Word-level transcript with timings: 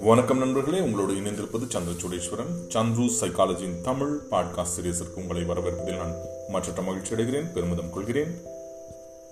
வணக்கம் 0.00 0.38
நண்பர்களே 0.38 0.80
உங்களோடு 0.80 1.12
இணைந்திருப்பது 1.12 1.68
சந்திரச்சூடேஸ்வரன் 1.74 2.74
சந்துரு 2.74 3.10
சைக்காலஜியின் 3.20 3.80
தமிழ் 3.82 4.18
பாட்காஸ்ட் 4.30 4.74
சீரியஸிற்கு 4.80 5.16
உங்களை 5.16 5.42
வரவேற்பதில் 5.42 5.96
நான் 5.96 6.14
மற்ற 6.48 6.82
மகிழ்ச்சி 6.82 7.14
அடைகிறேன் 7.14 7.52
பெருமிதம் 7.54 7.90
கொள்கிறேன். 7.90 8.30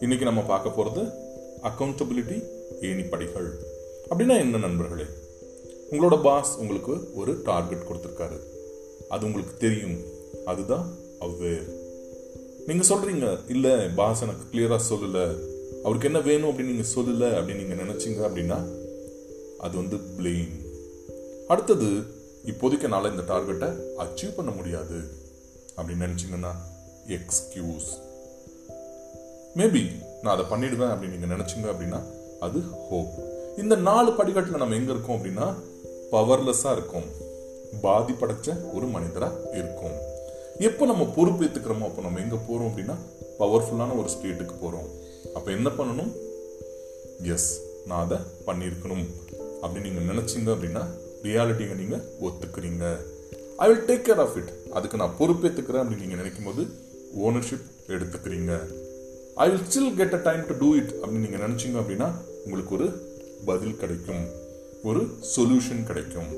இன்னைக்கு 0.01 0.25
நம்ம 0.25 0.41
பார்க்க 0.41 0.83
போறது 0.83 1.13
அக்கௌண்டபிலிட்டி 1.63 2.45
ஏணிப்படைகள் 2.81 3.51
அப்படின்னா 4.11 4.39
என்ன 4.39 4.59
நண்பர்களே? 4.59 5.03
உங்களோட 5.91 6.23
பாஸ் 6.23 6.57
உங்களுக்கு 6.59 7.15
ஒரு 7.15 7.41
டார்கெட் 7.45 7.89
கொடுத்துருக்காரு. 7.91 8.39
அது 9.09 9.27
உங்களுக்கு 9.27 9.57
தெரியும். 9.57 9.97
அதுதான் 10.45 10.95
அவ்வேர் 11.21 11.82
நீங்கள் 12.67 12.89
சொல்கிறீங்க 12.89 13.39
இல்லை 13.49 13.73
பாஸ் 13.89 14.23
எனக்கு 14.23 14.45
கிளியராக 14.53 14.81
சொல்லலை. 14.91 15.25
அவருக்கு 15.85 16.09
என்ன 16.11 16.21
வேணும் 16.21 16.51
அப்படின்னு 16.51 16.73
நீங்கள் 16.73 16.93
சொல்லலை 16.95 17.29
அப்படின்னு 17.39 17.65
நீங்கள் 17.65 17.87
நினச்சிங்க 17.87 18.21
அப்படின்னா 18.29 18.59
அது 19.59 19.77
வந்து 19.77 19.97
பிளேம் 20.19 20.53
அடுத்தது 21.49 21.89
இப்போதைக்கு 22.47 22.83
என்னால் 22.83 23.11
இந்த 23.11 23.23
டார்கெட்டை 23.35 23.69
அச்சீவ் 24.05 24.37
பண்ண 24.37 24.51
முடியாது 24.51 24.99
அப்படின்னு 25.77 26.07
நினச்சிங்கன்னா 26.07 26.53
எக்ஸ்கியூஸ் 27.07 27.91
மேபி 29.57 29.83
நான் 30.23 30.39
அதை 30.39 30.45
பண்ணிடுவேன் 30.45 30.93
அப்படின்னு 30.93 31.19
நீங்கள் 31.19 31.37
நினச்சிங்க 31.37 31.67
அப்படின்னா 31.73 32.01
அது 32.41 32.61
ஹோப் 32.89 33.13
இந்த 33.57 33.75
நாலு 33.77 34.13
படிக்கட்டில் 34.13 34.63
நம்ம 34.63 34.75
எங்கே 34.75 34.91
இருக்கோம் 34.91 35.19
அப்படின்னா 35.19 35.55
பவர்லெஸ்ஸாக 36.13 36.73
இருக்கும். 36.73 37.09
பாதிப்படைச்ச 37.83 38.75
ஒரு 38.75 38.87
மனிதராக 38.87 39.35
இருக்கும். 39.53 39.97
எப்போ 40.59 40.87
நம்ம 40.87 41.05
பொறுப்பேற்றுக்கிறோமோ 41.17 41.87
அப்போ 41.89 42.03
நம்ம 42.03 42.21
எங்கே 42.21 42.39
போகிறோம் 42.49 42.69
அப்படின்னா 42.71 42.97
பவர்ஃபுல்லான 43.39 43.97
ஒரு 43.99 44.09
ஸ்டேட்டுக்கு 44.15 44.55
போகிறோம் 44.61 44.89
அப்போ 45.35 45.51
என்ன 45.53 45.69
பண்ணணும்? 45.69 46.13
எஸ் 47.35 47.61
நான் 47.87 48.05
அதை 48.05 48.19
பண்ணியிருக்கணும். 48.47 49.07
அப்படின்னு 49.63 49.89
நீங்கள் 49.89 50.09
நினச்சிங்க 50.11 50.51
அப்படின்னா 50.55 50.83
ரியாலிட்டியை 51.23 51.75
நீங்கள் 51.77 52.05
ஒத்துக்கிறீங்க. 52.27 52.85
I 53.57 53.69
will 53.69 53.85
take 53.89 54.07
care 54.09 54.23
of 54.25 54.37
it 54.37 54.53
அதுக்கு 54.73 54.97
நான் 54.97 55.17
பொறுப்பேற்றுக்கிறேன் 55.19 55.83
அப்படின்னு 55.83 56.05
நீங்கள் 56.05 56.23
நினைக்கும் 56.23 56.45
போது 56.45 56.63
ஓனர்ஷிப் 57.27 57.67
எடுத்துக்கிறீங்க. 57.89 58.53
I 59.35 59.51
will 59.51 59.67
still 59.69 59.97
get 59.97 60.15
a 60.15 60.23
time 60.29 60.47
to 60.47 60.55
do 60.59 60.75
it 60.75 60.95
அப்படின்னு 61.01 61.25
நீங்கள் 61.27 61.45
நினச்சிங்க 61.47 61.79
அப்படின்னா 61.83 62.11
உங்களுக்கு 62.45 62.75
ஒரு 62.75 62.89
பதில் 63.45 63.77
கிடைக்கும். 63.77 64.25
ஒரு 64.83 65.03
சொல்யூஷன் 65.37 65.85
கிடைக்கும். 65.87 66.31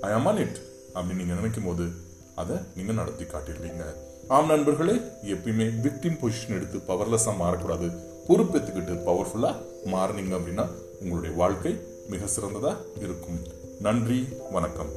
ஐ 0.00 0.12
அம் 0.12 0.26
ஆன் 0.26 0.36
இட் 0.36 0.60
அப்படின்னு 0.94 1.20
நீங்கள் 1.22 1.40
நினைக்கும் 1.42 1.64
போது 1.64 1.86
அதை 2.34 2.56
நீங்கள் 2.76 2.94
நடத்தி 2.94 3.24
காட்டிடுவீங்க 3.24 3.84
ஆம் 4.28 4.46
நண்பர்களே 4.46 4.92
எப்பயுமே 5.22 5.70
விக்டிம் 5.84 6.18
பொசிஷன் 6.22 6.56
எடுத்து 6.56 6.78
பவர்லெஸ்ஸாக 6.78 7.40
மாறக்கூடாது. 7.40 7.92
பொறுப்பேற்றுக்கிட்டு 8.28 8.94
பவர்ஃபுல்லாக 9.06 9.54
மாறினீங்க 9.86 10.36
அப்படின்னா 10.40 10.66
உங்களுடைய 11.00 11.36
வாழ்க்கை 11.36 11.80
மிக 12.08 12.26
சிறந்ததாக 12.26 12.76
இருக்கும். 12.96 13.40
நன்றி 13.80 14.28
வணக்கம். 14.50 14.88